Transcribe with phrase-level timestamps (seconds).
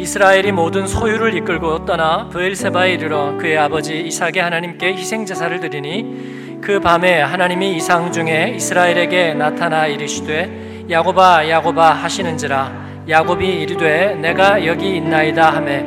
[0.00, 6.80] 이스라엘이 모든 소유를 이끌고 떠나 브엘세바에 이르러 그의 아버지 이삭의 하나님께 희생 제사를 드리니 그
[6.80, 13.04] 밤에 하나님이 이상 중에 이스라엘에게 나타나 이르시되 야곱아 야곱아 하시는지라.
[13.10, 15.84] 야곱이 이르되 내가 여기 있나이다 하매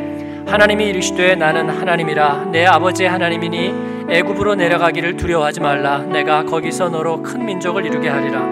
[0.48, 2.50] 하나님이 이르시되 나는 하나님이라.
[2.52, 5.98] 내 아버지의 하나님이니 애굽으로 내려가기를 두려워하지 말라.
[5.98, 8.48] 내가 거기서 너로 큰 민족을 이루게 하리라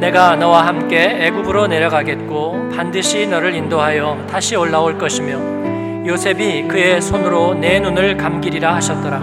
[0.00, 7.78] 내가 너와 함께 애굽으로 내려가겠고 반드시 너를 인도하여 다시 올라올 것이며 요셉이 그의 손으로 내
[7.80, 9.20] 눈을 감기리라 하셨더라.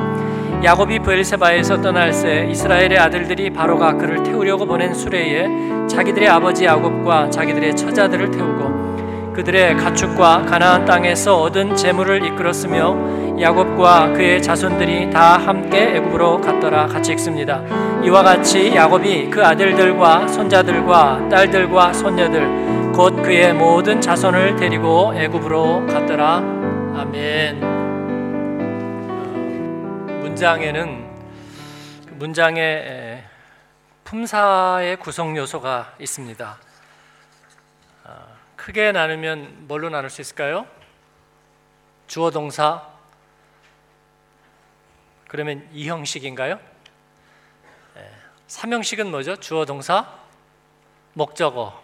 [0.63, 5.47] 야곱이 브엘세바에서 떠날 새 이스라엘의 아들들이 바로가 그를 태우려고 보낸 수레에
[5.87, 14.41] 자기들의 아버지 야곱과 자기들의 처자들을 태우고 그들의 가축과 가나안 땅에서 얻은 재물을 이끌었으며 야곱과 그의
[14.41, 17.61] 자손들이 다 함께 애굽으로 갔더라 같이 읽습니다.
[18.03, 26.37] 이와 같이 야곱이 그 아들들과 손자들과 딸들과 손녀들 곧 그의 모든 자손을 데리고 애굽으로 갔더라.
[26.97, 27.59] 아멘.
[30.21, 31.07] 문장에는
[32.07, 33.23] 그 문장에
[34.03, 36.57] 품사의 구성 요소가 있습니다.
[38.05, 38.19] 아,
[38.55, 40.65] 크게 나누면 뭘로 나눌 수 있을까요?
[42.07, 42.96] 주어 동사
[45.27, 46.59] 그러면 이 형식인가요?
[48.47, 49.35] 삼형식은 뭐죠?
[49.35, 50.19] 주어 동사
[51.13, 51.83] 목적어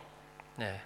[0.56, 0.80] 네.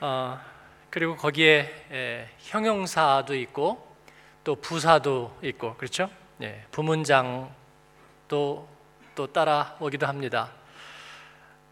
[0.00, 0.40] 어,
[0.88, 3.94] 그리고 거기에 에, 형용사도 있고
[4.42, 6.08] 또 부사도 있고 그렇죠?
[6.40, 7.48] 예, 부문장도
[8.28, 10.50] 또 따라오기도 합니다.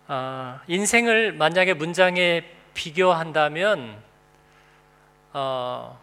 [0.06, 2.44] 어, 인생을 만약에 문장에
[2.74, 4.02] 비교한다면
[5.32, 5.98] 어,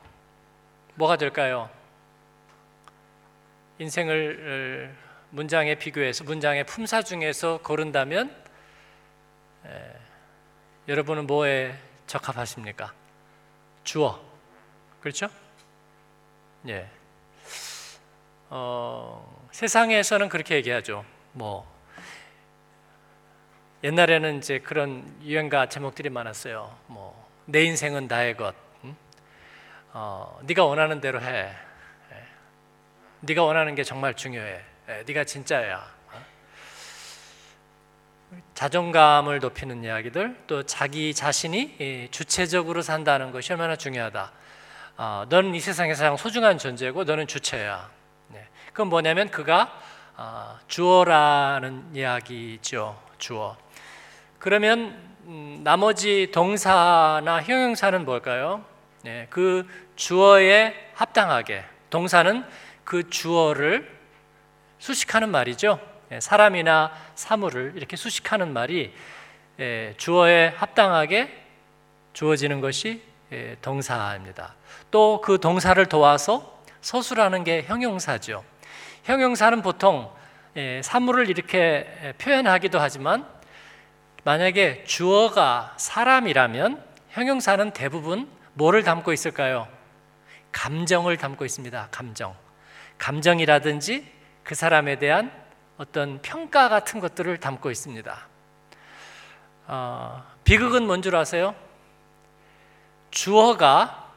[0.96, 1.70] 뭐가 될까요?
[3.80, 4.96] 인생을
[5.30, 8.36] 문장에 비교해서 문장의 품사 중에서 고른다면
[9.66, 9.94] 에,
[10.88, 11.76] 여러분은 뭐에
[12.08, 12.94] 적합하십니까?
[13.84, 14.22] 주어
[15.02, 15.28] 그렇죠?
[16.68, 16.90] 예.
[18.50, 21.06] 어, 세상에서는 그렇게 얘기하죠.
[21.34, 21.68] 뭐
[23.84, 26.76] 옛날에는 이제 그런 유행가 제목들이 많았어요.
[26.88, 28.54] 뭐 내 인생은 나의 것.
[28.84, 28.96] 응?
[29.94, 31.50] 어, 네가 원하는 대로 해.
[33.24, 33.26] 예.
[33.26, 34.62] 네가 원하는 게 정말 중요해.
[34.90, 35.04] 예.
[35.06, 35.78] 네가 진짜야.
[36.12, 36.26] 어?
[38.54, 44.32] 자존감을 높이는 이야기들, 또 자기 자신이 주체적으로 산다는 것이 얼마나 중요하다.
[44.98, 47.90] 어, 너는 이 세상에서 가장 소중한 존재고 너는 주체야.
[48.30, 48.48] 네.
[48.68, 49.72] 그건 뭐냐면 그가
[50.16, 53.00] 어, 주어라는 이야기죠.
[53.20, 53.56] 주어.
[54.40, 58.66] 그러면 음, 나머지 동사나 형용사는 뭘까요?
[59.04, 62.44] 네, 그 주어에 합당하게 동사는
[62.88, 63.86] 그 주어를
[64.80, 65.78] 수식하는 말이죠.
[66.08, 68.94] 네, 사람이나 사물을 이렇게 수식하는 말이
[69.60, 71.44] 예, 주어에 합당하게
[72.14, 73.02] 주어지는 것이
[73.34, 74.56] 예, 동사입니다.
[74.90, 78.46] 또 그 동사를 도와서 서술하는 게 형용사죠.
[79.04, 80.10] 형용사는 보통
[80.56, 83.28] 예, 사물을 이렇게 표현하기도 하지만
[84.24, 89.68] 만약에 주어가 사람이라면 형용사는 대부분 뭐를 담고 있을까요?
[90.54, 91.90] 감정을 담고 있습니다.
[91.92, 92.47] 감정.
[92.98, 94.12] 감정이라든지
[94.44, 95.32] 그 사람에 대한
[95.78, 98.28] 어떤 평가 같은 것들을 담고 있습니다.
[99.68, 101.54] 어, 비극은 뭔 줄 아세요?
[103.12, 104.12] 주어가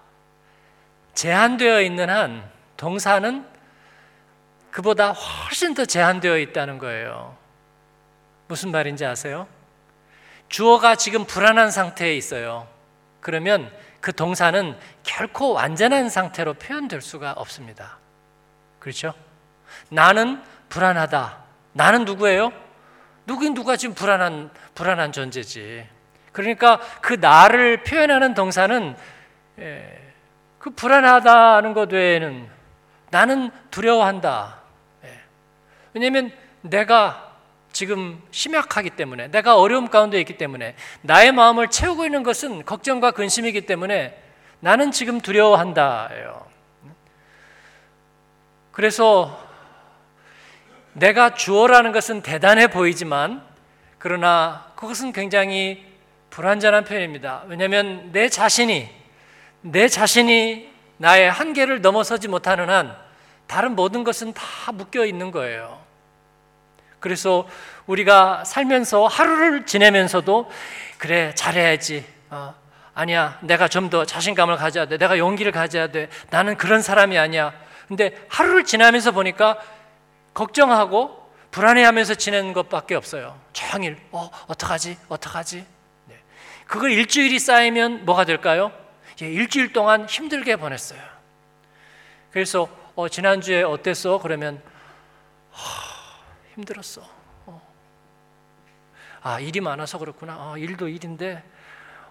[1.14, 3.46] 제한되어 있는 한 동사는
[4.70, 7.36] 그보다 훨씬 더 제한되어 있다는 거예요.
[8.48, 9.46] 무슨 말인지 아세요?
[10.48, 12.66] 주어가 지금 불안한 상태에 있어요.
[13.20, 13.70] 그러면
[14.00, 17.98] 그 동사는 결코 완전한 상태로 표현될 수가 없습니다.
[18.80, 19.14] 그렇죠?
[19.90, 21.38] 나는 불안하다.
[21.74, 22.52] 나는 누구예요?
[23.26, 25.86] 누구인 누가 지금 불안한 불안한 존재지.
[26.32, 28.96] 그러니까 그 나를 표현하는 동사는
[29.60, 30.12] 예,
[30.58, 32.48] 그 불안하다는 것 외에는
[33.10, 34.60] 나는 두려워한다.
[35.04, 35.20] 예.
[35.92, 37.36] 왜냐하면 내가
[37.72, 43.62] 지금 심약하기 때문에 내가 어려움 가운데 있기 때문에 나의 마음을 채우고 있는 것은 걱정과 근심이기
[43.66, 44.20] 때문에
[44.60, 46.49] 나는 지금 두려워한다예요.
[48.80, 49.38] 그래서
[50.94, 53.42] 내가 주어라는 것은 대단해 보이지만
[53.98, 55.84] 그러나 그것은 굉장히
[56.30, 57.42] 불완전한 표현입니다.
[57.46, 58.88] 왜냐하면 내 자신이
[59.60, 62.96] 내 자신이 나의 한계를 넘어서지 못하는 한
[63.46, 65.78] 다른 모든 것은 다 묶여 있는 거예요.
[67.00, 67.46] 그래서
[67.84, 70.50] 우리가 살면서 하루를 지내면서도
[70.96, 72.06] 그래 잘해야지.
[72.30, 72.54] 어,
[72.94, 74.96] 아니야 내가 좀 더 자신감을 가져야 돼.
[74.96, 76.08] 내가 용기를 가져야 돼.
[76.30, 77.52] 나는 그런 사람이 아니야.
[77.90, 79.58] 근데 하루를 지나면서 보니까
[80.32, 83.36] 걱정하고 불안해하면서 지내는 것밖에 없어요.
[83.52, 85.66] 종일 어 어떡하지 어떡하지.
[86.06, 86.22] 네.
[86.68, 88.70] 그걸 일주일이 쌓이면 뭐가 될까요?
[89.20, 91.02] 일주일 동안 힘들게 보냈어요.
[92.30, 94.20] 그래서 어, 지난주에 어땠어?
[94.20, 94.62] 그러면
[95.50, 96.22] 하,
[96.54, 97.02] 힘들었어.
[97.46, 97.74] 어.
[99.20, 100.36] 아 일이 많아서 그렇구나.
[100.38, 101.42] 어, 일도 일인데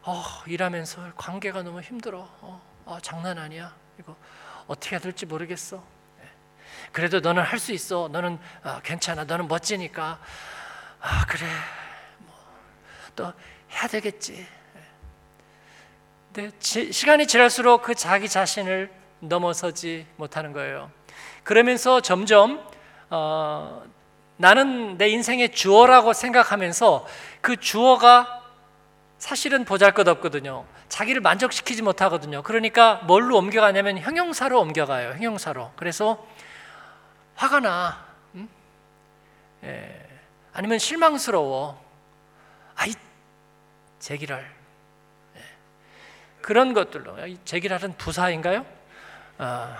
[0.01, 2.27] 어, 일하면서 관계가 너무 힘들어.
[2.41, 3.73] 어, 어, 장난 아니야.
[3.97, 4.13] 이거
[4.69, 5.83] 어떻게 해야 될지 모르겠어.
[6.21, 6.27] 예.
[6.91, 8.07] 그래도 너는 할 수 있어.
[8.11, 9.23] 너는 아, 괜찮아.
[9.23, 10.19] 너는 멋지니까.
[11.01, 11.47] 아 그래.
[12.19, 12.35] 뭐,
[13.15, 13.33] 또
[13.71, 14.35] 해야 되겠지.
[14.35, 14.81] 예.
[16.31, 20.91] 근데 지, 시간이 지날수록 그 자기 자신을 넘어서지 못하는 거예요.
[21.43, 22.63] 그러면서 점점
[23.09, 23.83] 어,
[24.37, 27.07] 나는 내 인생의 주어라고 생각하면서
[27.41, 28.43] 그 주어가
[29.17, 30.63] 사실은 보잘것없거든요.
[30.89, 32.41] 자기를 만족시키지 못하거든요.
[32.43, 35.11] 그러니까 뭘로 옮겨가냐면 형용사로 옮겨가요.
[35.13, 35.71] 형용사로.
[35.75, 36.27] 그래서
[37.35, 38.05] 화가 나.
[38.35, 38.49] 음?
[39.63, 40.07] 예.
[40.51, 41.81] 아니면 실망스러워.
[42.75, 42.93] 아이
[43.99, 44.51] 제기랄.
[45.37, 45.41] 예.
[46.41, 47.15] 그런 것들로.
[47.45, 48.65] 제기랄은 부사인가요?
[49.37, 49.75] 어,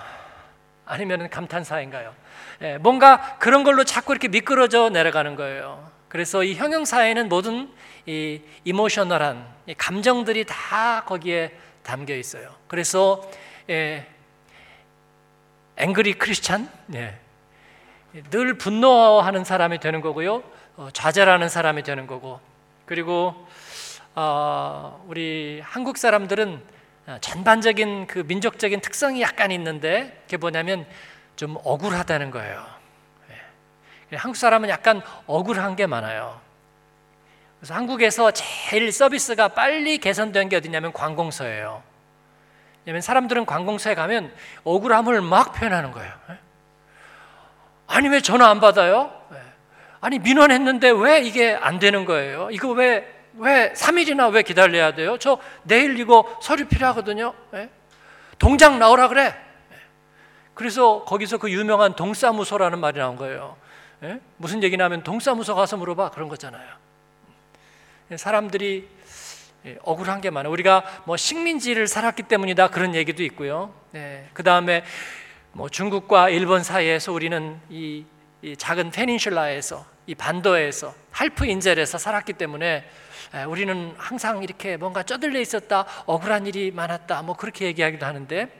[0.86, 2.14] 아니면 감탄사인가요?
[2.62, 2.78] 예.
[2.78, 5.90] 뭔가 그런 걸로 자꾸 이렇게 미끄러져 내려가는 거예요.
[6.10, 7.70] 그래서 이 형용사에는 모든
[8.04, 12.50] 이 이모셔널한 이 감정들이 다 거기에 담겨 있어요.
[12.66, 13.22] 그래서
[13.70, 14.06] 예,
[15.76, 17.16] 앵그리 크리스찬 예,
[18.30, 20.42] 늘 분노하는 사람이 되는 거고요.
[20.76, 22.40] 어, 좌절하는 사람이 되는 거고
[22.86, 23.46] 그리고
[24.16, 26.60] 어, 우리 한국 사람들은
[27.20, 30.86] 전반적인 그 민족적인 특성이 약간 있는데 그게 뭐냐면
[31.36, 32.79] 좀 억울하다는 거예요.
[34.12, 34.16] 예.
[34.16, 36.40] 한국 사람은 약간 억울한 게 많아요.
[37.58, 41.82] 그래서 한국에서 제일 서비스가 빨리 개선된 게 어디냐면 관공서예요.
[42.84, 44.32] 왜냐면 사람들은 관공서에 가면
[44.64, 46.12] 억울함을 막 표현하는 거예요.
[46.30, 46.38] 예?
[47.86, 49.12] 아니 왜 전화 안 받아요?
[49.32, 49.36] 예.
[50.00, 52.48] 아니 민원했는데 왜 이게 안 되는 거예요?
[52.50, 55.16] 이거 왜 왜 3일이나 왜 기다려야 돼요?
[55.18, 57.34] 저 내일 이거 서류 필요하거든요.
[57.54, 57.70] 예?
[58.38, 59.34] 동장 나오라 그래.
[60.54, 63.56] 그래서 거기서 그 유명한 동사무소라는 말이 나온 거예요.
[64.36, 66.68] 무슨 얘기냐면 동사무소 가서 물어봐 그런 거잖아요.
[68.16, 68.88] 사람들이
[69.66, 70.50] 예, 억울한 게 많아요.
[70.52, 73.74] 우리가 뭐 식민지를 살았기 때문이다 그런 얘기도 있고요.
[73.90, 74.26] 네.
[74.32, 74.84] 그 다음에
[75.52, 78.06] 뭐 중국과 일본 사이에서 우리는 이,
[78.40, 82.88] 이 작은 페닌슐라에서 이 반도에서 할프 인젤에서 살았기 때문에
[83.34, 88.50] 예, 우리는 항상 이렇게 뭔가 쩌들려 있었다, 억울한 일이 많았다, 뭐 그렇게 얘기하기도 하는데 예,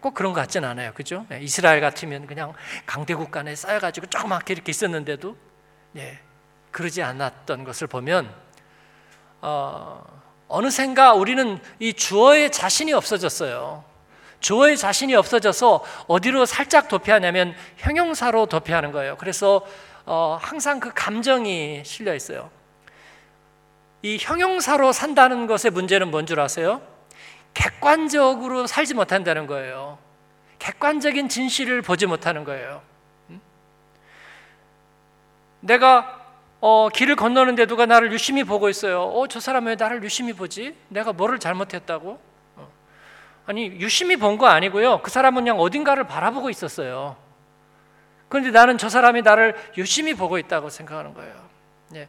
[0.00, 1.26] 꼭 그런 것 같진 않아요, 그죠?
[1.40, 2.52] 이스라엘 같으면 그냥
[2.86, 5.36] 강대국 간에 쌓여가지고 조그맣게 이렇게 있었는데도
[5.96, 6.18] 예,
[6.70, 8.32] 그러지 않았던 것을 보면
[9.40, 10.04] 어,
[10.48, 13.84] 어느샌가 우리는 이 주어의 자신이 없어졌어요.
[14.40, 19.16] 주어의 자신이 없어져서 어디로 살짝 도피하냐면 형용사로 도피하는 거예요.
[19.16, 19.66] 그래서
[20.06, 22.50] 어, 항상 그 감정이 실려 있어요.
[24.02, 26.80] 이 형용사로 산다는 것의 문제는 뭔 줄 아세요?
[27.54, 29.98] 객관적으로 살지 못한다는 거예요.
[30.58, 32.82] 객관적인 진실을 보지 못하는 거예요.
[33.30, 33.40] 음?
[35.60, 36.18] 내가
[36.60, 39.02] 어, 길을 건너는데 누가 나를 유심히 보고 있어요.
[39.04, 40.76] 어, 저 사람 왜 나를 유심히 보지?
[40.88, 42.20] 내가 뭐를 잘못했다고?
[42.56, 42.68] 어.
[43.46, 45.00] 아니, 유심히 본 거 아니고요.
[45.00, 47.16] 그 사람은 그냥 어딘가를 바라보고 있었어요.
[48.28, 51.34] 그런데 나는 저 사람이 나를 유심히 보고 있다고 생각하는 거예요.
[51.94, 52.08] 예.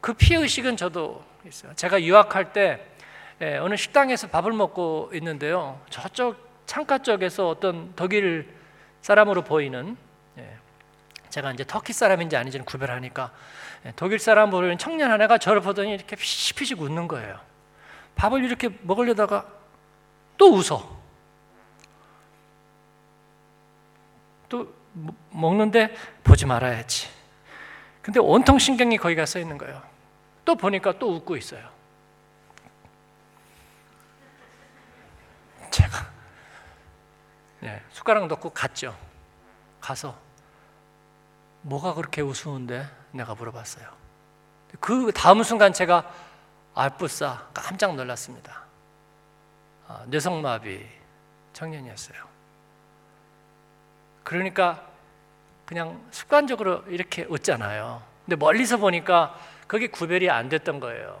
[0.00, 1.74] 그 피해의식은 저도 있어요.
[1.74, 2.86] 제가 유학할 때
[3.42, 5.80] 예, 어느 식당에서 밥을 먹고 있는데요.
[5.88, 8.54] 저쪽 창가 쪽에서 어떤 독일
[9.00, 9.96] 사람으로 보이는
[10.38, 10.56] 예,
[11.30, 13.32] 제가 이제 터키 사람인지 아닌지는 구별하니까
[13.86, 17.40] 예, 독일 사람 보는 청년 하나가 저를 보더니 이렇게 피식피식 웃는 거예요.
[18.16, 19.46] 밥을 이렇게 먹으려다가
[20.36, 21.00] 또 웃어.
[24.50, 24.68] 또
[25.30, 25.94] 먹는데
[26.24, 27.08] 보지 말아야지.
[28.02, 29.80] 근데 온통 신경이 거기가 써 있는 거예요.
[30.44, 31.79] 또 보니까 또 웃고 있어요.
[35.70, 36.10] 제가
[37.60, 38.96] 네, 숟가락 넣고 갔죠.
[39.80, 40.16] 가서
[41.62, 42.86] 뭐가 그렇게 우스운데?
[43.12, 43.86] 내가 물어봤어요.
[44.78, 46.10] 그 다음 순간 제가
[46.74, 48.62] 알뿌싸 깜짝 놀랐습니다.
[49.88, 50.86] 아, 뇌성마비
[51.52, 52.24] 청년이었어요.
[54.22, 54.86] 그러니까
[55.66, 58.02] 그냥 습관적으로 이렇게 웃잖아요.
[58.24, 59.36] 근데 멀리서 보니까
[59.66, 61.20] 그게 구별이 안 됐던 거예요.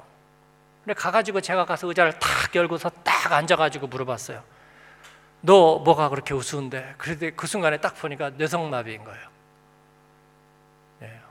[0.90, 4.42] 근데 가가지고 제가 가서 의자를 탁 열고서 딱 앉아가지고 물어봤어요.
[5.40, 6.96] 너 뭐가 그렇게 우스운데?
[6.98, 9.30] 그런데 그 순간에 딱 보니까 뇌성마비인 거예요.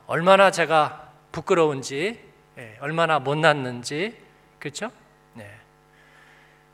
[0.07, 2.23] 얼마나 제가 부끄러운지,
[2.57, 4.17] 예, 얼마나 못났는지,
[4.59, 4.91] 그렇죠?
[5.33, 5.45] 네.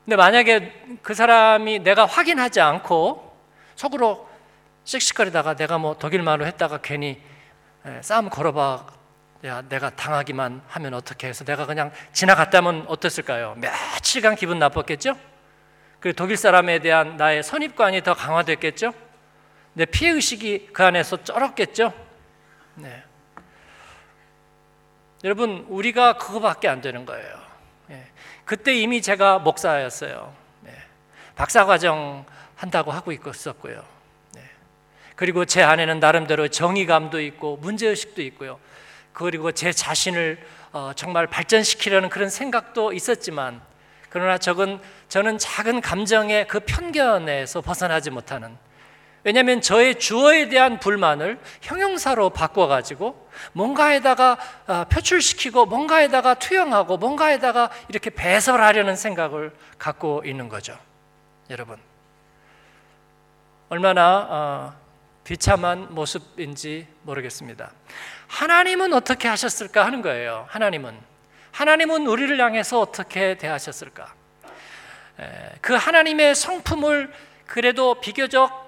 [0.04, 3.36] 근데 만약에 그 사람이 내가 확인하지 않고
[3.74, 4.28] 속으로
[4.84, 7.20] 씩씩거리다가 내가 뭐 독일말로 했다가 괜히
[7.84, 8.86] 예, 싸움 걸어봐
[9.44, 13.54] 야 내가 당하기만 하면 어떻게 해서 내가 그냥 지나갔다면 어땠을까요?
[13.58, 15.16] 며칠간 기분 나빴겠죠?
[16.00, 18.92] 그 독일 사람에 대한 나의 선입관이 더 강화됐겠죠?
[19.74, 21.92] 내 피해 의식이 그 안에서 쩔었겠죠?
[22.76, 23.02] 네.
[25.24, 27.38] 여러분 우리가 그거밖에 안 되는 거예요.
[27.88, 28.06] 네.
[28.44, 30.32] 그때 이미 제가 목사였어요.
[30.60, 30.72] 네.
[31.34, 32.24] 박사 과정
[32.54, 33.84] 한다고 하고 있었고요.
[34.34, 34.42] 네.
[35.14, 38.58] 그리고 제 안에는 나름대로 정의감도 있고 문제 의식도 있고요.
[39.16, 40.38] 그리고 제 자신을
[40.72, 43.62] 어, 정말 발전시키려는 그런 생각도 있었지만
[44.10, 48.58] 그러나 저건 저는 작은 감정의 그 편견에서 벗어나지 못하는
[49.24, 58.96] 왜냐하면 저의 주어에 대한 불만을 형용사로 바꿔가지고 뭔가에다가 어, 표출시키고 뭔가에다가 투영하고 뭔가에다가 이렇게 배설하려는
[58.96, 60.78] 생각을 갖고 있는 거죠.
[61.48, 61.78] 여러분
[63.70, 64.74] 얼마나 어,
[65.24, 67.72] 비참한 모습인지 모르겠습니다.
[68.28, 70.46] 하나님은 어떻게 하셨을까 하는 거예요.
[70.48, 70.96] 하나님은
[71.52, 74.14] 하나님은 우리를 향해서 어떻게 대하셨을까?
[75.60, 77.12] 그 하나님의 성품을
[77.46, 78.66] 그래도 비교적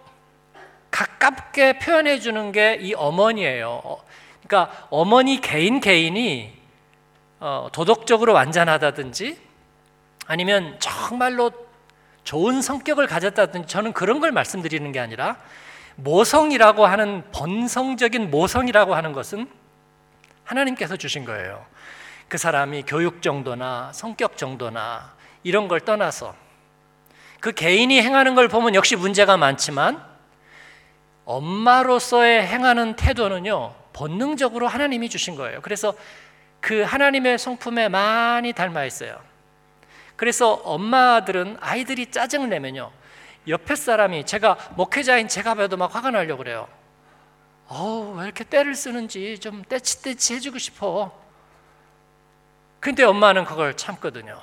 [0.90, 3.82] 가깝게 표현해 주는 게 이 어머니예요.
[3.84, 4.04] 어,
[4.46, 6.56] 그러니까 어머니 개인 개인이
[7.40, 9.38] 어, 도덕적으로 완전하다든지
[10.26, 11.50] 아니면 정말로
[12.24, 15.36] 좋은 성격을 가졌다든지 저는 그런 걸 말씀드리는 게 아니라
[15.98, 19.48] 모성이라고 하는 본성적인 모성이라고 하는 것은
[20.44, 21.64] 하나님께서 주신 거예요.
[22.28, 25.12] 그 사람이 교육 정도나 성격 정도나
[25.42, 26.34] 이런 걸 떠나서
[27.40, 30.02] 그 개인이 행하는 걸 보면 역시 문제가 많지만
[31.24, 35.60] 엄마로서의 행하는 태도는요, 본능적으로 하나님이 주신 거예요.
[35.62, 35.94] 그래서
[36.60, 39.20] 그 하나님의 성품에 많이 닮아 있어요.
[40.16, 42.90] 그래서 엄마들은 아이들이 짜증을 내면요,
[43.48, 46.68] 옆에 사람이 제가 목회자인 제가 봐도 막 화가 나려고 그래요.
[47.68, 51.12] 어우, 왜 이렇게 때를 쓰는지 좀 떼치떼치 해주고 싶어.
[52.80, 54.40] 근데 엄마는 그걸 참거든요.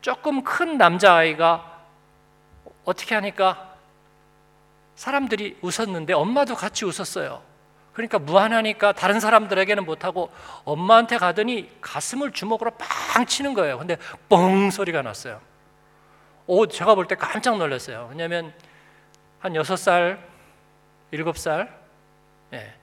[0.00, 1.80] 조금 큰 남자아이가
[2.84, 3.74] 어떻게 하니까
[4.96, 7.42] 사람들이 웃었는데 엄마도 같이 웃었어요.
[7.92, 10.30] 그러니까 무한하니까 다른 사람들에게는 못하고
[10.64, 13.78] 엄마한테 가더니 가슴을 주먹으로 빵 치는 거예요.
[13.78, 13.96] 근데
[14.28, 15.40] 뻥 소리가 났어요.
[16.52, 18.08] 오, 제가 볼 때 깜짝 놀랐어요.
[18.10, 18.52] 왜냐하면
[19.38, 20.18] 한 여섯 살,
[21.12, 21.78] 일곱 살,
[22.52, 22.74] 예,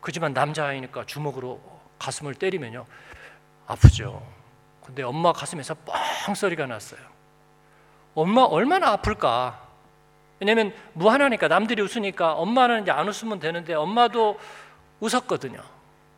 [0.00, 1.60] 그지만 남자아이니까 주먹으로
[2.00, 2.84] 가슴을 때리면요
[3.68, 4.26] 아프죠.
[4.84, 5.76] 근데 엄마 가슴에서
[6.26, 7.00] 뻥 소리가 났어요.
[8.16, 9.68] 엄마 얼마나 아플까?
[10.40, 14.36] 왜냐면 무한하니까 남들이 웃으니까 엄마는 이제 안 웃으면 되는데 엄마도
[14.98, 15.62] 웃었거든요.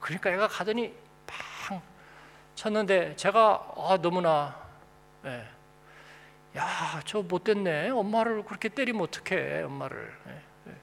[0.01, 0.95] 그러니까 애가 가더니
[1.27, 1.83] 팡
[2.55, 4.57] 쳤는데 제가 아, 너무나
[5.27, 5.54] 예.
[6.57, 7.91] 야, 저 못됐네.
[7.91, 10.17] 엄마를 그렇게 때리면 어떡해, 엄마를.
[10.29, 10.75] 예, 예.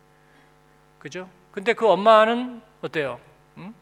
[0.99, 1.29] 그죠?
[1.51, 3.19] 근데 그 엄마는 어때요?
[3.57, 3.73] 응?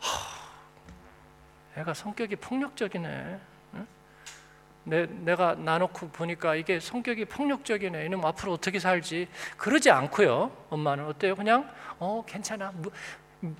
[0.00, 3.40] 하, 애가 성격이 폭력적이네.
[4.84, 8.06] 내, 내가 나놓고 보니까 이게 성격이 폭력적이네.
[8.06, 9.28] 이놈 앞으로 어떻게 살지?
[9.58, 10.50] 그러지 않고요.
[10.70, 11.36] 엄마는 어때요?
[11.36, 12.72] 그냥 어 괜찮아.
[12.74, 12.90] 무,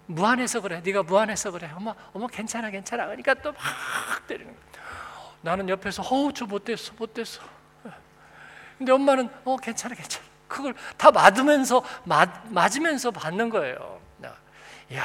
[0.07, 0.81] 무한해서 그래.
[0.83, 1.71] 네가 무한해서 그래.
[1.75, 3.05] 엄마, 엄마 괜찮아, 괜찮아.
[3.07, 4.55] 그러니까 또 막 때리는
[5.41, 7.41] 나는 옆에서 어우 저 못됐어, 못됐어.
[8.77, 10.25] 근데 엄마는 어 괜찮아, 괜찮아.
[10.47, 14.01] 그걸 다 맞으면서 맞, 맞으면서 받는 거예요.
[14.95, 15.05] 야,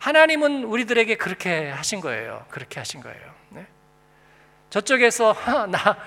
[0.00, 2.44] 하나님은 우리들에게 그렇게 하신 거예요.
[2.50, 3.32] 그렇게 하신 거예요.
[4.72, 5.36] 저쪽에서
[5.68, 5.98] 나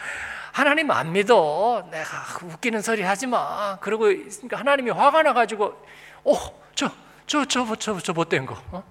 [0.52, 1.88] 하나님 안 믿어.
[1.92, 3.78] 내가 웃기는 소리 하지 마.
[3.80, 4.08] 그리고
[4.52, 5.86] 하나님이 화가 나가지고,
[6.24, 6.34] 어,
[6.74, 6.90] 저,
[7.28, 8.58] 저, 저, 저, 저 못된 거.
[8.72, 8.84] 어?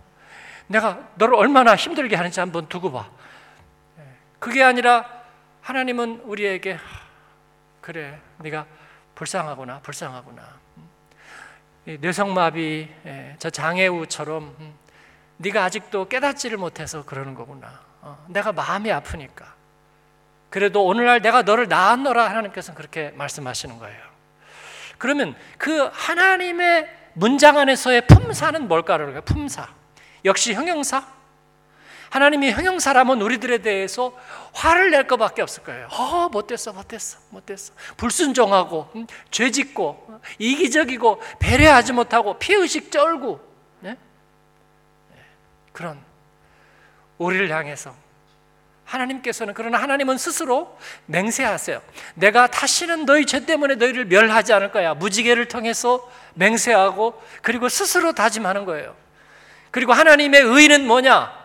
[0.69, 3.11] 내가 너를 얼마나 힘들게 하는지 한번 두고 봐.
[4.45, 5.07] 그게 아니라
[5.63, 6.79] 하나님은 우리에게
[7.81, 8.67] 그래, 네가
[9.15, 10.43] 불쌍하구나, 불쌍하구나.
[11.87, 14.75] 뇌성마비, 예, 저 장애우처럼 음,
[15.39, 17.81] 네가 아직도 깨닫지를 못해서 그러는 거구나.
[18.03, 19.55] 어, 내가 마음이 아프니까.
[20.51, 24.03] 그래도 오늘날 내가 너를 낳았노라 하나님께서는 그렇게 말씀하시는 거예요.
[24.99, 29.23] 그러면 그 하나님의 문장 안에서의 품사는 뭘까요?
[29.23, 29.71] 품사.
[30.27, 31.03] 역시 형용사.
[32.11, 34.17] 하나님이 형용사라면 우리들에 대해서
[34.53, 35.89] 화를 낼 것밖에 없을 거예요.
[35.91, 37.73] 어, 못됐어, 못됐어, 못됐어.
[37.97, 43.41] 불순종하고, 음, 죄짓고, 이기적이고, 배려하지 못하고, 피의식 쩔고,
[43.81, 43.97] 네?
[45.13, 45.19] 네.
[45.73, 45.99] 그런
[47.19, 47.95] 우리를 향해서
[48.85, 51.81] 하나님께서는 그러나 하나님은 스스로 맹세하세요.
[52.15, 54.95] 내가 다시는 너희 죄 때문에 너희를 멸하지 않을 거야.
[54.95, 58.95] 무지개를 통해서 맹세하고 그리고 스스로 다짐하는 거예요.
[59.71, 61.44] 그리고 하나님의 의는 뭐냐?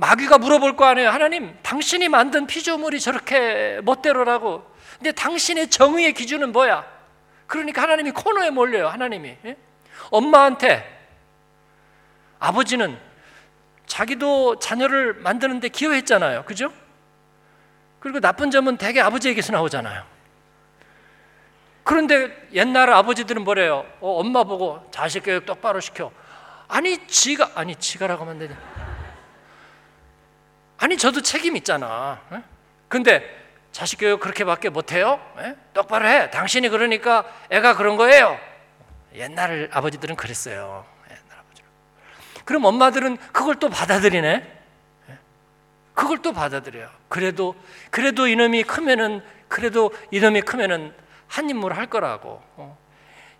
[0.00, 1.10] 마귀가 물어볼 거 아니에요.
[1.10, 4.64] 하나님, 당신이 만든 피조물이 저렇게 멋대로라고.
[4.96, 6.86] 근데 당신의 정의의 기준은 뭐야?
[7.46, 8.88] 그러니까 하나님이 코너에 몰려요.
[8.88, 9.36] 하나님이.
[9.44, 9.56] 예?
[10.10, 10.98] 엄마한테
[12.38, 12.98] 아버지는
[13.86, 16.44] 자기도 자녀를 만드는데 기여했잖아요.
[16.44, 16.72] 그죠?
[17.98, 20.02] 그리고 나쁜 점은 대개 아버지에게서 나오잖아요.
[21.84, 23.84] 그런데 옛날 아버지들은 뭐래요?
[24.00, 26.10] 어, 엄마 보고 자식 교육 똑바로 시켜.
[26.68, 28.69] 아니 지가 아니 지가라고 하면 되냐?
[30.80, 32.20] 아니 저도 책임 있잖아.
[32.32, 32.42] 에?
[32.88, 33.22] 근데
[33.70, 35.20] 자식 교육 그렇게밖에 못해요?
[35.38, 35.54] 에?
[35.74, 36.30] 똑바로 해.
[36.30, 38.38] 당신이 그러니까 애가 그런 거예요.
[39.14, 40.86] 옛날 아버지들은 그랬어요.
[41.08, 41.70] 옛날 아버지는.
[42.44, 44.58] 그럼 엄마들은 그걸 또 받아들이네.
[45.92, 46.88] 그걸 또 받아들여요.
[47.08, 47.54] 그래도
[47.90, 50.94] 그래도 이놈이 크면은 그래도 이놈이 크면은
[51.28, 52.42] 한 인물 할 거라고.
[52.56, 52.78] 어.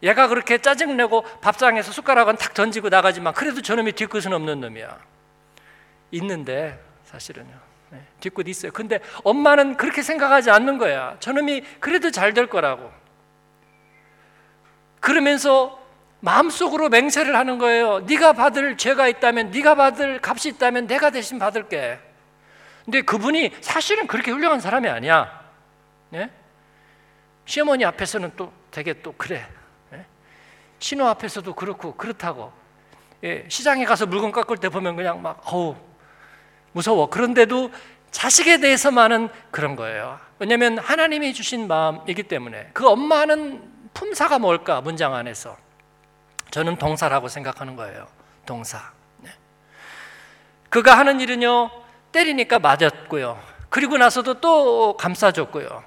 [0.03, 4.99] 얘가 그렇게 짜증내고 밥상에서 숟가락은 탁 던지고 나가지만 그래도 저놈이 뒤끝은 없는 놈이야.
[6.11, 6.79] 있는데
[7.11, 7.51] 사실은요.
[7.91, 8.71] 네, 뒤끝 있어요.
[8.71, 11.17] 근데 엄마는 그렇게 생각하지 않는 거야.
[11.19, 12.93] 저놈이 그래도 잘 될 거라고.
[15.01, 15.81] 그러면서
[16.21, 18.01] 마음속으로 맹세를 하는 거예요.
[18.01, 21.99] 네가 받을 죄가 있다면 네가 받을 값이 있다면 내가 대신 받을게.
[22.85, 25.41] 근데 그분이 사실은 그렇게 훌륭한 사람이 아니야.
[26.11, 26.31] 네?
[27.45, 29.45] 시어머니 앞에서는 또 되게 또 그래.
[29.91, 30.05] 네?
[30.79, 32.53] 신호 앞에서도 그렇고 그렇다고.
[33.25, 35.90] 예, 시장에 가서 물건 깎을 때 보면 그냥 막 어우
[36.73, 37.09] 무서워.
[37.11, 37.71] 그런데도
[38.11, 40.19] 자식에 대해서만은 그런 거예요.
[40.39, 43.63] 왜냐하면 하나님이 주신 마음이기 때문에 그 엄마는
[43.95, 45.57] 품사가 뭘까 문장 안에서
[46.51, 48.07] 저는 동사라고 생각하는 거예요.
[48.47, 48.91] 동사.
[49.19, 49.31] 네.
[50.69, 51.71] 그가 하는 일은요
[52.13, 53.39] 때리니까 맞았고요.
[53.69, 55.85] 그리고 나서도 또 감싸줬고요.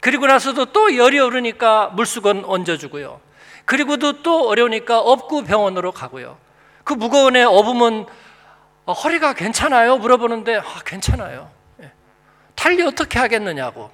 [0.00, 3.20] 그리고 나서도 또 열이 오르니까 물수건 얹어주고요.
[3.66, 6.38] 그리고도 또 어려우니까 업고 병원으로 가고요.
[6.84, 8.06] 그 무거운 애 업으면
[8.90, 9.98] 어, 허리가 괜찮아요?
[9.98, 11.48] 물어보는데 아, 괜찮아요.
[11.80, 11.92] 예.
[12.56, 13.88] 달리 어떻게 하겠느냐고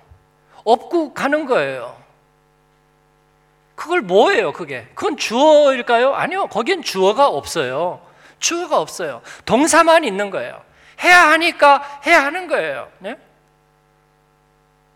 [0.64, 1.94] 업고 가는 거예요.
[3.74, 4.88] 그걸 뭐예요, 그게?
[4.94, 6.14] 그건 주어일까요?
[6.14, 8.00] 아니요, 거긴 주어가 없어요.
[8.38, 9.20] 주어가 없어요.
[9.44, 10.62] 동사만 있는 거예요.
[11.04, 12.90] 해야 하니까 해야 하는 거예요.
[13.00, 13.18] 네?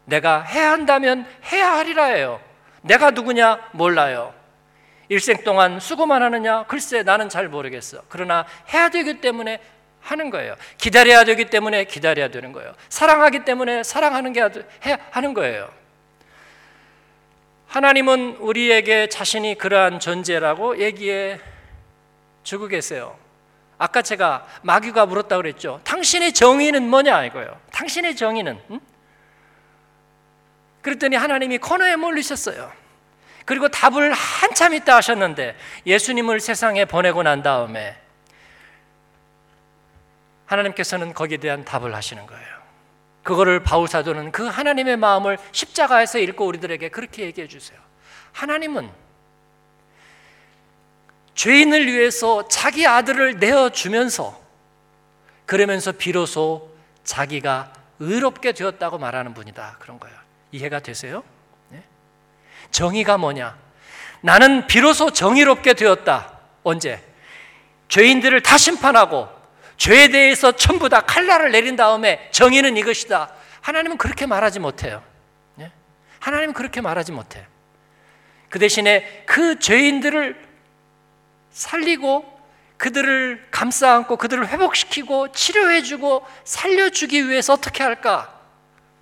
[0.06, 2.40] 내가 해야 한다면 해야 하리라예요.
[2.80, 4.32] 내가 누구냐 몰라요.
[5.10, 8.00] 일생 동안 수고만 하느냐 글쎄 나는 잘 모르겠어.
[8.08, 9.60] 그러나 해야 되기 때문에
[10.00, 10.54] 하는 거예요.
[10.78, 12.74] 기다려야 되기 때문에 기다려야 되는 거예요.
[12.88, 14.42] 사랑하기 때문에 사랑하는 게
[15.10, 15.70] 하는 거예요.
[17.68, 21.38] 하나님은 우리에게 자신이 그러한 존재라고 얘기해
[22.42, 23.16] 주고 계세요.
[23.78, 25.80] 아까 제가 마귀가 물었다고 그랬죠.
[25.84, 27.58] 당신의 정의는 뭐냐 이거예요.
[27.72, 28.80] 당신의 정의는 응?
[30.82, 32.72] 그랬더니 하나님이 코너에 몰리셨어요.
[33.44, 37.96] 그리고 답을 한참 있다 하셨는데 예수님을 세상에 보내고 난 다음에
[40.50, 42.60] 하나님께서는 거기에 대한 답을 하시는 거예요.
[43.22, 47.78] 그거를 바울 사도는 그 하나님의 마음을 십자가에서 읽고 우리들에게 그렇게 얘기해 주세요.
[48.32, 48.90] 하나님은
[51.34, 54.40] 죄인을 위해서 자기 아들을 내어 주면서
[55.46, 56.70] 그러면서 비로소
[57.04, 59.76] 자기가 의롭게 되었다고 말하는 분이다.
[59.78, 60.16] 그런 거예요.
[60.52, 61.22] 이해가 되세요?
[61.68, 61.82] 네?
[62.70, 63.56] 정의가 뭐냐?
[64.22, 66.38] 나는 비로소 정의롭게 되었다.
[66.62, 67.02] 언제?
[67.88, 69.39] 죄인들을 다 심판하고
[69.80, 73.32] 죄에 대해서 전부 다 칼날을 내린 다음에 정의는 이것이다.
[73.62, 75.02] 하나님은 그렇게 말하지 못해요.
[75.54, 75.72] 네?
[76.18, 77.46] 하나님은 그렇게 말하지 못해.
[78.50, 80.36] 그 대신에 그 죄인들을
[81.50, 82.40] 살리고
[82.76, 88.38] 그들을 감싸 안고 그들을 회복시키고 치료해주고 살려주기 위해서 어떻게 할까?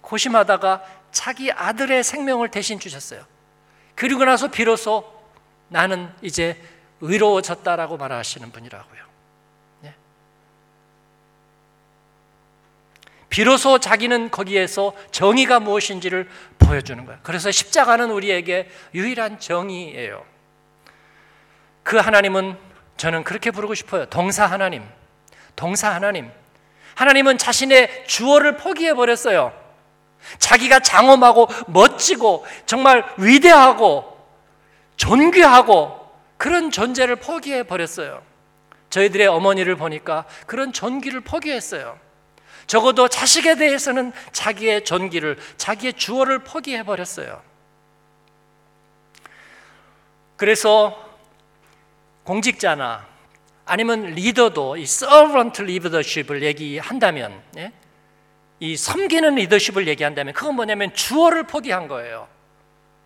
[0.00, 3.24] 고심하다가 자기 아들의 생명을 대신 주셨어요.
[3.96, 5.12] 그리고 나서 비로소
[5.70, 6.62] 나는 이제
[7.00, 9.07] 의로워졌다라고 말하시는 분이라고요.
[13.28, 17.20] 비로소 자기는 거기에서 정의가 무엇인지를 보여주는 거예요.
[17.22, 20.24] 그래서 십자가는 우리에게 유일한 정의예요.
[21.82, 22.56] 그 하나님은
[22.96, 24.06] 저는 그렇게 부르고 싶어요.
[24.06, 24.82] 동사 하나님.
[25.56, 26.30] 동사 하나님.
[26.94, 29.52] 하나님은 자신의 주어를 포기해 버렸어요.
[30.38, 34.18] 자기가 장엄하고 멋지고 정말 위대하고
[34.96, 38.22] 존귀하고 그런 존재를 포기해 버렸어요.
[38.90, 41.98] 저희들의 어머니를 보니까 그런 존귀를 포기했어요.
[42.68, 47.42] 적어도 자식에 대해서는 자기의 존귀를, 자기의 주어를 포기해 버렸어요.
[50.36, 50.96] 그래서
[52.22, 53.06] 공직자나
[53.64, 57.72] 아니면 리더도 이 servant leadership을 얘기한다면 예?
[58.60, 62.28] 이 섬기는 리더십을 얘기한다면 그건 뭐냐면 주어를 포기한 거예요.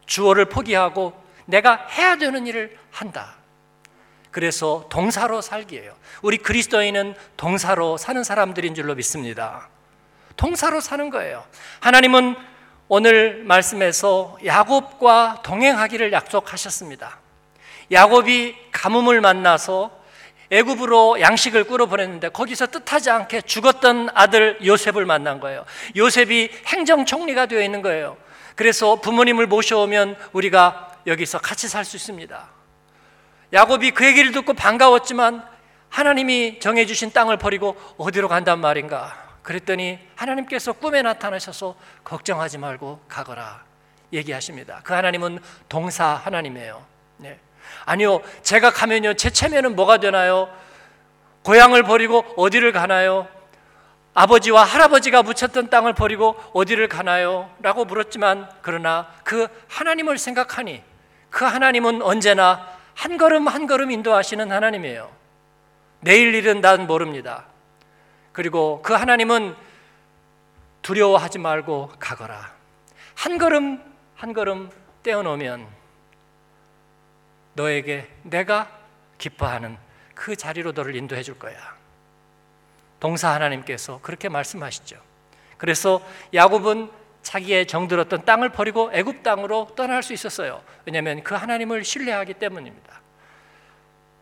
[0.06, 1.12] 주어를 포기하고
[1.46, 3.36] 내가 해야 되는 일을 한다.
[4.32, 5.94] 그래서 동사로 살기예요.
[6.22, 9.68] 우리 그리스도인은 동사로 사는 사람들인 줄로 믿습니다.
[10.36, 11.44] 동사로 사는 거예요.
[11.80, 12.34] 하나님은
[12.88, 17.18] 오늘 말씀에서 야곱과 동행하기를 약속하셨습니다.
[17.92, 20.02] 야곱이 가뭄을 만나서
[20.50, 25.64] 애굽으로 양식을 끌어 보냈는데 거기서 뜻하지 않게 죽었던 아들 요셉을 만난 거예요.
[25.96, 28.16] 요셉이 행정총리가 되어 있는 거예요.
[28.56, 32.61] 그래서 부모님을 모셔오면 우리가 여기서 같이 살 수 있습니다.
[33.52, 35.46] 야곱이 그 얘기를 듣고 반가웠지만
[35.90, 39.14] 하나님이 정해주신 땅을 버리고 어디로 간단 말인가?
[39.42, 43.64] 그랬더니 하나님께서 꿈에 나타나셔서 걱정하지 말고 가거라
[44.12, 44.80] 얘기하십니다.
[44.84, 45.38] 그 하나님은
[45.68, 46.82] 동사 하나님이에요.
[47.18, 47.38] 네.
[47.84, 50.48] 아니요, 제가 가면요, 제 체면은 뭐가 되나요?
[51.42, 53.28] 고향을 버리고 어디를 가나요?
[54.14, 57.50] 아버지와 할아버지가 묻혔던 땅을 버리고 어디를 가나요?
[57.60, 60.82] 라고 물었지만 그러나 그 하나님을 생각하니
[61.30, 65.10] 그 하나님은 언제나 한 걸음 한 걸음 인도하시는 하나님이에요.
[66.00, 67.46] 내일 일은 난 모릅니다.
[68.32, 69.54] 그리고 그 하나님은
[70.82, 72.52] 두려워하지 말고 가거라.
[73.14, 73.82] 한 걸음
[74.16, 74.70] 한 걸음
[75.02, 75.66] 떼어놓으면
[77.54, 78.70] 너에게 내가
[79.18, 79.76] 기뻐하는
[80.14, 81.56] 그 자리로 너를 인도해 줄 거야.
[82.98, 84.96] 동사 하나님께서 그렇게 말씀하시죠.
[85.58, 86.00] 그래서
[86.34, 86.90] 야곱은
[87.22, 90.62] 자기의 정들었던 땅을 버리고 애굽 땅으로 떠날 수 있었어요.
[90.84, 93.00] 왜냐하면 그 하나님을 신뢰하기 때문입니다.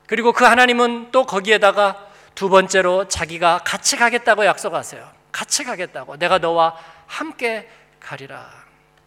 [0.07, 5.09] 그리고 그 하나님은 또 거기에다가 두 번째로 자기가 같이 가겠다고 약속하세요.
[5.33, 6.17] 같이 가겠다고.
[6.17, 7.69] 내가 너와 함께
[8.01, 8.51] 가리라.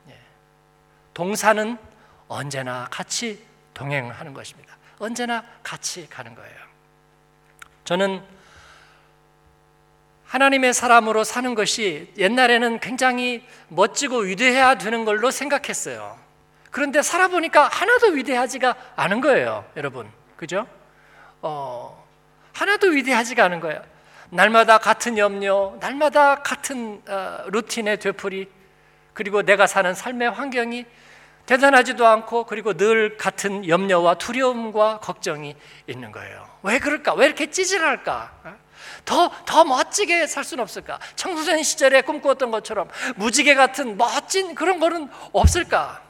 [0.10, 0.20] 예.
[1.14, 1.78] 동사는
[2.28, 4.78] 언제나 같이 동행하는 것입니다.
[5.00, 6.56] 언제나 같이 가는 거예요.
[7.84, 8.24] 저는
[10.34, 16.18] 하나님의 사람으로 사는 것이 옛날에는 굉장히 멋지고 위대해야 되는 걸로 생각했어요.
[16.72, 20.10] 그런데 살아보니까 하나도 위대하지가 않은 거예요, 여러분.
[20.36, 20.66] 그죠?
[21.44, 22.04] 어,
[22.52, 23.84] 하나도 위대하지가 않은 거예요.
[24.32, 28.50] 날마다 같은 염려, 날마다 같은 어, 루틴의 되풀이,
[29.14, 30.86] 그리고 내가 사는 삶의 환경이
[31.46, 36.50] 대단하지도 않고 그리고 늘 같은 염려와 두려움과 걱정이 있는 거예요.
[36.64, 37.14] 왜 그럴까?
[37.14, 38.63] 왜 이렇게 찌질할까?
[39.06, 41.00] 더, 더 멋지게 살 수는 없을까?
[41.16, 46.02] 청소년 시절에 꿈꾸었던 것처럼 무지개 같은 멋진 그런 거는 없을까?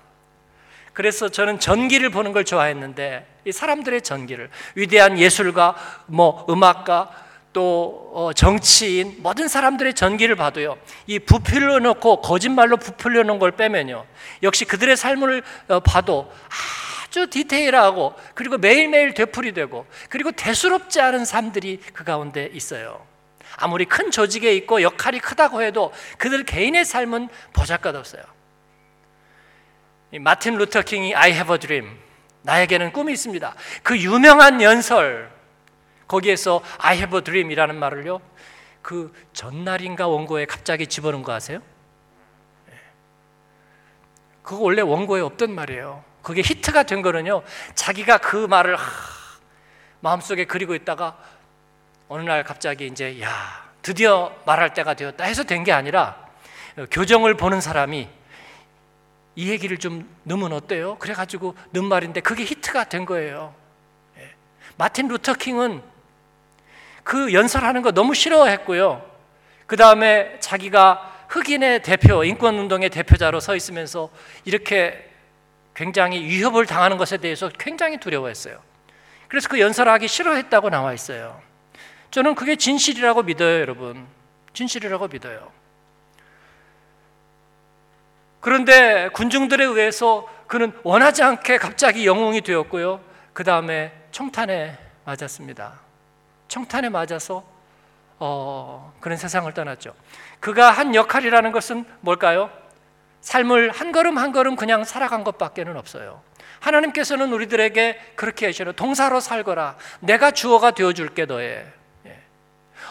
[0.93, 5.75] 그래서 저는 전기를 보는 걸 좋아했는데 이 사람들의 전기를 위대한 예술가,
[6.05, 10.75] 뭐 음악가, 또 어, 정치인 모든 사람들의 전기를 봐도요
[11.05, 14.05] 이 부풀려 놓고 거짓말로 부풀려 놓은 걸 빼면요
[14.41, 21.79] 역시 그들의 삶을 어, 봐도 아 주 디테일하고 그리고 매일매일 되풀이되고 그리고 대수롭지 않은 삶들이
[21.93, 23.05] 그 가운데 있어요.
[23.55, 28.23] 아무리 큰 조직에 있고 역할이 크다고 해도 그들 개인의 삶은 보잘것없어요.
[30.21, 31.99] 마틴 루터 킹이 I have a dream.
[32.41, 33.53] 나에게는 꿈이 있습니다.
[33.83, 35.31] 그 유명한 연설
[36.07, 38.21] 거기에서 I have a dream이라는 말을요.
[38.81, 41.61] 그 전날인가 원고에 갑자기 집어넣은 거 아세요?
[42.71, 42.73] 예.
[44.41, 46.12] 그거 원래 원고에 없던 말이에요.
[46.23, 47.43] 그게 히트가 된 거는요.
[47.75, 48.83] 자기가 그 말을 하,
[49.99, 51.17] 마음속에 그리고 있다가
[52.07, 56.17] 어느 날 갑자기 이제 야 드디어 말할 때가 되었다 해서 된 게 아니라
[56.89, 58.09] 교정을 보는 사람이
[59.35, 60.97] 이 얘기를 좀 넣으면 어때요?
[60.97, 63.53] 그래가지고 넣은 말인데 그게 히트가 된 거예요.
[64.17, 64.31] 예.
[64.77, 65.81] 마틴 루터 킹은
[67.03, 69.05] 그 연설하는 거 너무 싫어했고요.
[69.67, 74.09] 그 다음에 자기가 흑인의 대표, 인권운동의 대표자로 서 있으면서
[74.45, 75.12] 이렇게
[75.75, 78.59] 굉장히 위협을 당하는 것에 대해서 굉장히 두려워했어요.
[79.27, 81.41] 그래서 그 연설하기 싫어했다고 나와 있어요.
[82.11, 84.05] 저는 그게 진실이라고 믿어요, 여러분.
[84.53, 85.51] 진실이라고 믿어요.
[88.39, 92.99] 그런데 군중들에 의해서 그는 원하지 않게 갑자기 영웅이 되었고요.
[93.33, 95.79] 그 다음에 청탄에 맞았습니다.
[96.47, 97.43] 청탄에 맞아서
[98.19, 99.95] 어, 그런 세상을 떠났죠.
[100.39, 102.51] 그가 한 역할이라는 것은 뭘까요?
[103.23, 106.21] 삶을 한 걸음 한 걸음 그냥 살아간 것밖에는 없어요.
[106.59, 109.77] 하나님께서는 우리들에게 그렇게 하시는 동사로 살거라.
[110.01, 111.65] 내가 주어가 되어줄게 너의.
[112.05, 112.19] 예.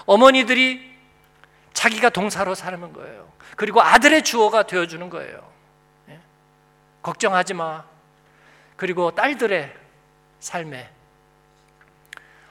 [0.06, 0.90] 어머니들이
[1.74, 3.30] 자기가 동사로 사는 거예요.
[3.56, 5.52] 그리고 아들의 주어가 되어주는 거예요.
[6.08, 6.18] 예.
[7.02, 7.84] 걱정하지 마.
[8.76, 9.72] 그리고 딸들의
[10.40, 10.90] 삶에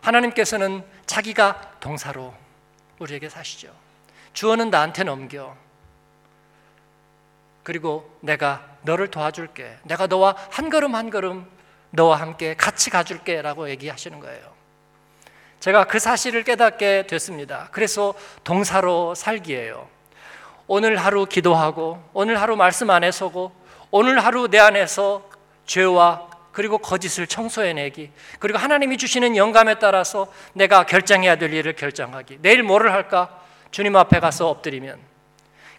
[0.01, 2.33] 하나님께서는 자기가 동사로
[2.99, 3.73] 우리에게 사시죠.
[4.33, 5.55] 주어는 나한테 넘겨.
[7.71, 9.77] 그리고 내가 너를 도와줄게.
[9.84, 11.45] 내가 너와 한 걸음 한 걸음
[11.91, 14.41] 너와 함께 같이 가줄게 라고 얘기하시는 거예요.
[15.62, 17.69] 제가 그 사실을 깨닫게 됐습니다.
[17.71, 19.88] 그래서 동사로 살기예요.
[20.67, 23.53] 오늘 하루 기도하고, 오늘 하루 말씀 안에 서고,
[23.89, 25.29] 오늘 하루 내 안에서
[25.65, 32.39] 죄와 그리고 거짓을 청소해내기, 그리고 하나님이 주시는 영감에 따라서 내가 결정해야 될 일을 결정하기.
[32.41, 33.39] 내일 뭐를 할까?
[33.71, 35.12] 주님 앞에 가서 엎드리면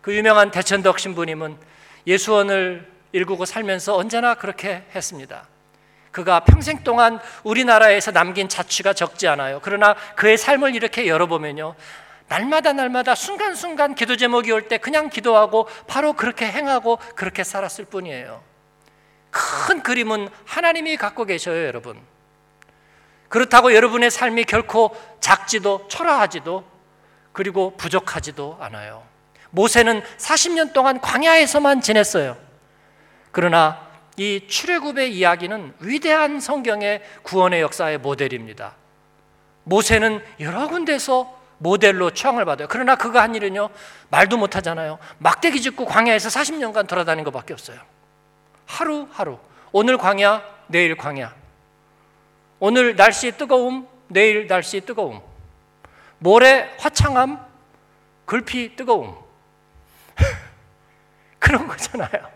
[0.03, 1.57] 그 유명한 대천덕 신부님은
[2.07, 5.47] 예수원을 일구고 살면서 언제나 그렇게 했습니다.
[6.11, 9.61] 그가 평생 동안 우리나라에서 남긴 자취가 적지 않아요.
[9.63, 11.75] 그러나 그의 삶을 이렇게 열어보면요.
[12.29, 18.43] 날마다 날마다 순간순간 기도 제목이 올 때 그냥 기도하고 바로 그렇게 행하고 그렇게 살았을 뿐이에요.
[19.31, 21.99] 큰 그림은 하나님이 갖고 계셔요, 여러분.
[23.29, 26.65] 그렇다고 여러분의 삶이 결코 작지도 초라하지도
[27.33, 29.03] 그리고 부족하지도 않아요.
[29.53, 32.37] 모세는 40년 동안 광야에서만 지냈어요.
[33.31, 33.87] 그러나
[34.17, 38.75] 이 출애굽의 이야기는 위대한 성경의 구원의 역사의 모델입니다.
[39.65, 42.67] 모세는 여러 군데서 모델로 추앙을 받아요.
[42.69, 43.71] 그러나 그가 한 일은요,
[44.11, 44.99] 말도 못 하잖아요.
[45.19, 47.79] 막대기 짚고 광야에서 40년간 돌아다닌 것밖에 없어요.
[48.67, 49.39] 하루하루.
[49.71, 51.35] 오늘 광야, 내일 광야.
[52.59, 55.21] 오늘 날씨 뜨거움, 내일 날씨 뜨거움.
[56.19, 57.39] 모레 화창함,
[58.25, 59.22] 글피 뜨거움.
[61.43, 62.31] 그런 거잖아요.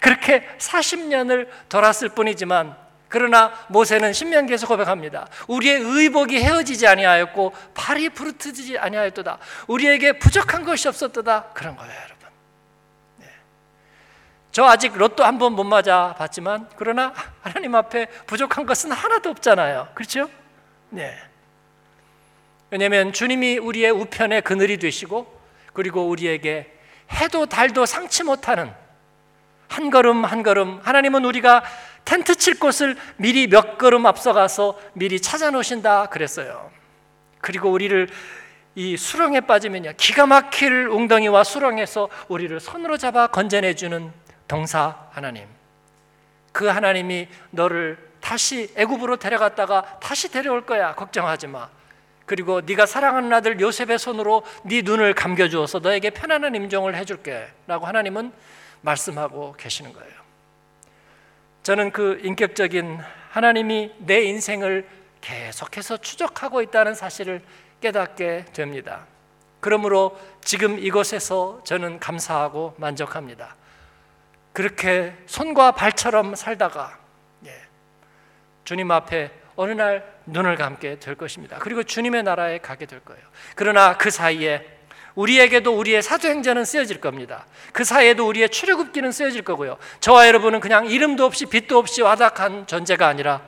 [0.00, 2.76] 그렇게 40년을 돌았을 뿐이지만
[3.08, 5.28] 그러나 모세는 신명기에서 고백합니다.
[5.48, 9.38] 우리의 의복이 헤어지지 아니하였고 발이 부르트지 아니하였도다.
[9.66, 11.50] 우리에게 부족한 것이 없었도다.
[11.54, 12.28] 그런 거예요, 여러분.
[13.18, 13.26] 네.
[14.50, 17.12] 저 아직 로또 한 번 못 맞아 봤지만 그러나
[17.42, 19.88] 하나님 앞에 부족한 것은 하나도 없잖아요.
[19.94, 20.28] 그렇죠?
[20.90, 21.16] 네.
[22.70, 25.40] 왜냐하면 주님이 우리의 우편의 그늘이 되시고
[25.72, 26.73] 그리고 우리에게
[27.12, 28.72] 해도 달도 상치 못하는
[29.68, 31.64] 한 걸음 한 걸음 하나님은 우리가
[32.04, 36.70] 텐트 칠 곳을 미리 몇 걸음 앞서가서 미리 찾아 놓으신다 그랬어요.
[37.40, 38.08] 그리고 우리를
[38.76, 44.12] 이 수렁에 빠지면요 기가 막힐 웅덩이와 수렁에서 우리를 손으로 잡아 건져내 주는
[44.48, 45.46] 동사 하나님.
[46.52, 50.94] 그 하나님이 너를 다시 애굽으로 데려갔다가 다시 데려올 거야.
[50.94, 51.68] 걱정하지 마.
[52.26, 57.86] 그리고 네가 사랑하는 아들 요셉의 손으로 네 눈을 감겨 주어서 너에게 편안한 임종을 해 줄게라고
[57.86, 58.32] 하나님은
[58.80, 60.12] 말씀하고 계시는 거예요.
[61.62, 62.98] 저는 그 인격적인
[63.30, 64.86] 하나님이 내 인생을
[65.20, 67.42] 계속해서 추적하고 있다는 사실을
[67.80, 69.06] 깨닫게 됩니다.
[69.60, 73.56] 그러므로 지금 이곳에서 저는 감사하고 만족합니다.
[74.52, 76.98] 그렇게 손과 발처럼 살다가
[77.46, 77.62] 예,
[78.64, 81.58] 주님 앞에 어느 날 눈을 감게 될 것입니다.
[81.60, 83.22] 그리고 주님의 나라에 가게 될 거예요.
[83.54, 84.66] 그러나 그 사이에
[85.14, 87.46] 우리에게도 우리의 사도행전은 쓰여질 겁니다.
[87.72, 89.76] 그 사이에도 우리의 출애굽기는 쓰여질 거고요.
[90.00, 93.40] 저와 여러분은 그냥 이름도 없이 빛도 없이 와닥한 존재가 아니라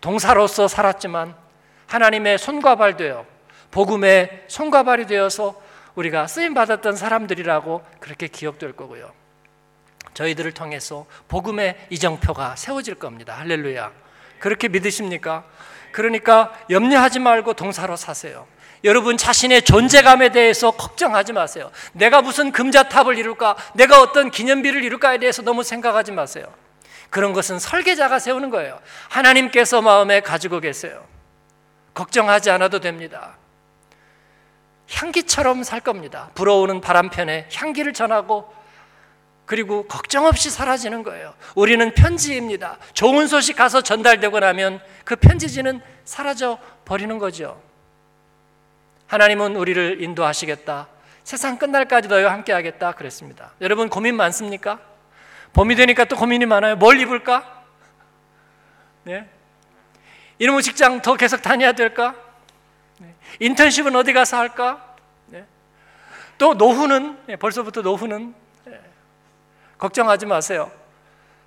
[0.00, 1.34] 동사로서 살았지만
[1.86, 3.26] 하나님의 손과 발 되어
[3.70, 5.60] 복음의 손과 발이 되어서
[5.94, 9.12] 우리가 쓰임 받았던 사람들이라고 그렇게 기억될 거고요.
[10.14, 13.34] 저희들을 통해서 복음의 이정표가 세워질 겁니다.
[13.34, 13.92] 할렐루야.
[14.40, 15.44] 그렇게 믿으십니까?
[15.92, 18.46] 그러니까 염려하지 말고 동사로 사세요.
[18.82, 21.70] 여러분 자신의 존재감에 대해서 걱정하지 마세요.
[21.92, 23.56] 내가 무슨 금자탑을 이룰까?
[23.74, 26.46] 내가 어떤 기념비를 이룰까에 대해서 너무 생각하지 마세요.
[27.10, 28.80] 그런 것은 설계자가 세우는 거예요.
[29.08, 31.04] 하나님께서 마음에 가지고 계세요.
[31.92, 33.36] 걱정하지 않아도 됩니다.
[34.90, 36.30] 향기처럼 살 겁니다.
[36.34, 38.52] 불어오는 바람편에 향기를 전하고
[39.50, 41.34] 그리고 걱정 없이 사라지는 거예요.
[41.56, 42.78] 우리는 편지입니다.
[42.92, 47.60] 좋은 소식 가서 전달되고 나면 그 편지지는 사라져 버리는 거죠.
[49.08, 50.86] 하나님은 우리를 인도하시겠다.
[51.24, 53.50] 세상 끝날까지 너희와 함께 하겠다 그랬습니다.
[53.60, 54.78] 여러분 고민 많습니까?
[55.52, 56.76] 봄이 되니까 또 고민이 많아요.
[56.76, 57.64] 뭘 입을까?
[59.02, 59.28] 네.
[60.38, 62.14] 이놈의 직장 더 계속 다녀야 될까?
[62.98, 63.16] 네.
[63.40, 64.94] 인턴십은 어디 가서 할까?
[65.26, 65.44] 네.
[66.38, 68.39] 또 노후는 네, 벌써부터 노후는 네.
[69.80, 70.70] 걱정하지 마세요.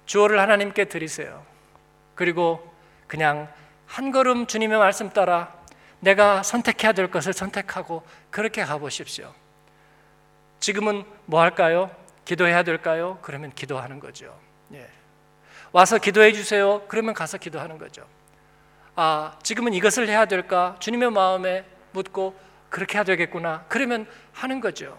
[0.08, 1.46] 주어를 하나님께 드리세요.
[2.16, 2.74] 그리고
[3.08, 3.48] 그냥
[3.86, 5.54] 한 걸음 주님의 말씀 따라
[6.00, 9.32] 내가 선택해야 될 것을 선택하고 그렇게 가보십시오.
[10.60, 11.92] 지금은 뭐 할까요?
[12.26, 13.20] 기도해야 될까요?
[13.22, 14.36] 그러면 기도하는 거죠.
[14.74, 14.90] 예.
[15.72, 16.82] 와서 기도해 주세요.
[16.88, 18.06] 그러면 가서 기도하는 거죠.
[18.96, 20.76] 아, 지금은 이것을 해야 될까?
[20.80, 22.36] 주님의 마음에 묻고
[22.70, 23.66] 그렇게 해야 되겠구나.
[23.68, 24.98] 그러면 하는 거죠.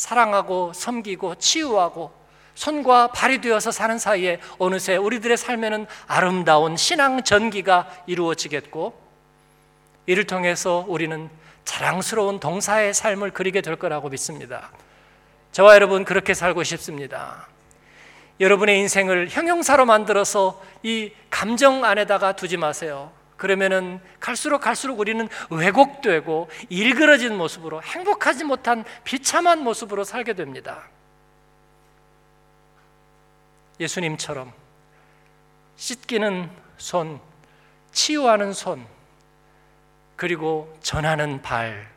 [0.00, 0.10] 예.
[0.10, 2.10] 사랑하고 섬기고 치유하고
[2.54, 8.98] 손과 발이 되어서 사는 사이에 어느새 우리들의 삶에는 아름다운 신앙 전기가 이루어지겠고
[10.06, 11.30] 이를 통해서 우리는
[11.64, 14.70] 자랑스러운 동사의 삶을 그리게 될 거라고 믿습니다.
[15.52, 17.46] 저와 여러분 그렇게 살고 싶습니다.
[18.40, 23.12] 여러분의 인생을 형용사로 만들어서 이 감정 안에다가 두지 마세요.
[23.40, 30.82] 그러면은 갈수록 갈수록 우리는 왜곡되고 일그러진 모습으로 행복하지 못한 비참한 모습으로 살게 됩니다.
[33.80, 34.52] 예수님처럼
[35.76, 37.18] 씻기는 손,
[37.92, 38.86] 치유하는 손,
[40.16, 41.90] 그리고 전하는 발,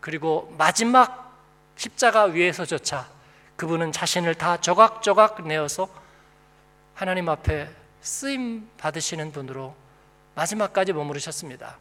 [0.00, 1.32] 그리고 마지막
[1.76, 3.08] 십자가 위에서조차
[3.54, 5.88] 그분은 자신을 다 조각조각 내어서
[6.92, 9.80] 하나님 앞에 쓰임 받으시는 분으로
[10.34, 11.76] 마지막까지 머무르셨습니다.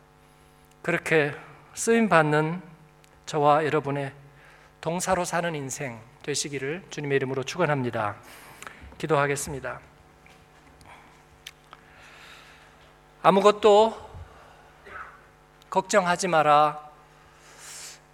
[0.82, 1.34] 그렇게
[1.74, 2.62] 쓰임 받는
[3.26, 4.12] 저와 여러분의
[4.82, 8.16] 동사로 사는 인생 되시기를 주님의 이름으로 축원합니다.
[8.98, 9.80] 기도하겠습니다.
[13.24, 14.10] 아무것도
[15.70, 16.90] 걱정하지 마라.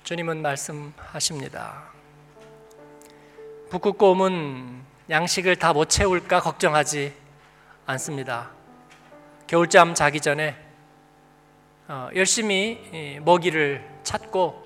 [0.03, 1.83] 주님은 말씀하십니다.
[3.69, 7.13] 북극곰은 양식을 다 못 채울까 걱정하지
[7.85, 8.56] 않습니다.
[9.47, 10.55] 겨울잠 자기 전에
[11.87, 14.61] 어, 열심히 먹이를 찾고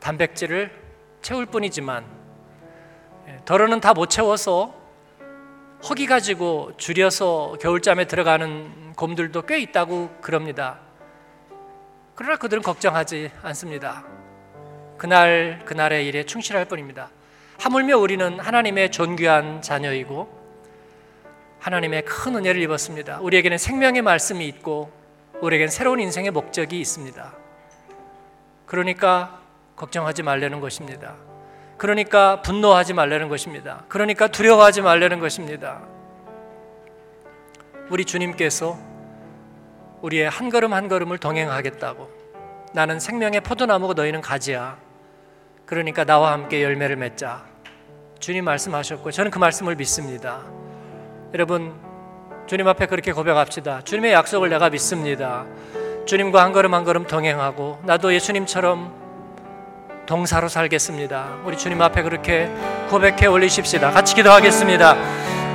[0.00, 0.70] 단백질을
[1.20, 2.06] 채울 뿐이지만
[3.28, 4.74] 예, 덜어는 다 못 채워서
[5.88, 10.80] 허기 가지고 줄여서 겨울잠에 들어가는 곰들도 꽤 있다고 그럽니다.
[12.14, 14.04] 그러나 그들은 걱정하지 않습니다.
[14.96, 17.10] 그날 그날의 일에 충실할 뿐입니다.
[17.60, 20.37] 하물며 우리는 하나님의 존귀한 자녀이고
[21.60, 23.18] 하나님의 큰 은혜를 입었습니다.
[23.20, 24.90] 우리에게는 생명의 말씀이 있고
[25.40, 27.32] 우리에겐 새로운 인생의 목적이 있습니다.
[28.66, 29.40] 그러니까
[29.76, 31.16] 걱정하지 말라는 것입니다.
[31.76, 33.84] 그러니까 분노하지 말라는 것입니다.
[33.88, 35.80] 그러니까 두려워하지 말라는 것입니다.
[37.88, 38.78] 우리 주님께서
[40.02, 42.10] 우리의 한 걸음 한 걸음을 동행하겠다고
[42.74, 44.78] 나는 생명의 포도나무고 너희는 가지야.
[45.64, 47.44] 그러니까 나와 함께 열매를 맺자.
[48.18, 50.44] 주님 말씀하셨고 저는 그 말씀을 믿습니다.
[51.34, 51.74] 여러분
[52.46, 53.82] 주님 앞에 그렇게 고백합시다.
[53.84, 55.44] 주님의 약속을 내가 믿습니다.
[56.06, 58.90] 주님과 한 걸음 한 걸음 동행하고 나도 예수님처럼
[60.06, 61.26] 동사로 살겠습니다.
[61.44, 62.48] 우리 주님 앞에 그렇게
[62.88, 63.90] 고백해 올리십시다.
[63.90, 64.96] 같이 기도하겠습니다.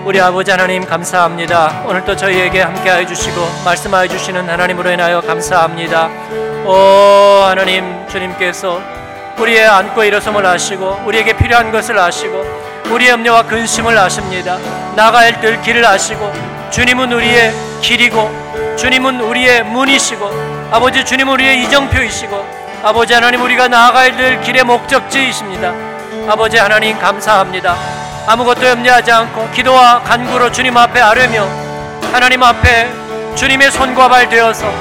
[0.05, 1.85] 우리 아버지 하나님 감사합니다.
[1.87, 6.09] 오늘도 저희에게 함께하여 주시고 말씀하여 주시는 하나님으로 인하여 감사합니다.
[6.67, 8.79] 오 하나님 주님께서
[9.39, 14.57] 우리의 안고 일어섬을 아시고 우리에게 필요한 것을 아시고 우리의 염려와 근심을 아십니다.
[14.95, 16.31] 나가야 될 길을 아시고
[16.71, 24.41] 주님은 우리의 길이고 주님은 우리의 문이시고 아버지 주님은 우리의 이정표이시고 아버지 하나님 우리가 나아가야 될
[24.41, 25.73] 길의 목적지이십니다.
[26.27, 27.75] 아버지 하나님 감사합니다.
[28.27, 31.47] 아무것도 염려하지 않고 기도와 간구로 주님 앞에 아뢰며
[32.11, 32.89] 하나님 앞에
[33.35, 34.71] 주님의 손과 발 되어서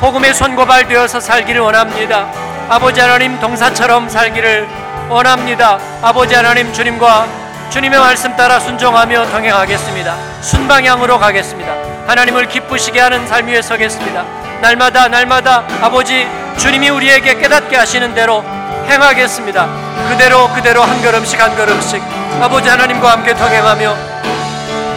[0.00, 2.26] 복음의 손과 발 되어서 살기를 원합니다.
[2.68, 4.66] 아버지 하나님 동사처럼 살기를
[5.08, 5.78] 원합니다.
[6.02, 7.43] 아버지 하나님 주님과
[7.74, 10.14] 주님의 말씀 따라 순종하며 동행하겠습니다.
[10.42, 11.72] 순방향으로 가겠습니다.
[12.06, 14.24] 하나님을 기쁘시게 하는 삶 위에 서겠습니다.
[14.60, 16.24] 날마다 날마다 아버지
[16.56, 18.44] 주님이 우리에게 깨닫게 하시는 대로
[18.86, 19.66] 행하겠습니다.
[20.08, 22.00] 그대로 그대로 한 걸음씩 한 걸음씩
[22.40, 23.96] 아버지 하나님과 함께 동행하며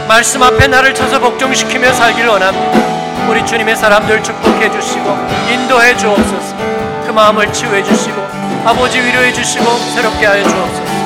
[0.08, 3.28] 말씀 앞에 나를 쳐서 복종시키며 살기를 원합니다.
[3.28, 5.18] 우리 주님의 사람들 축복해 주시고
[5.50, 6.56] 인도해 주옵소서.
[7.08, 8.22] 그 마음을 치유해 주시고
[8.66, 10.97] 아버지 위로해 주시고 새롭게 하여 주옵소서.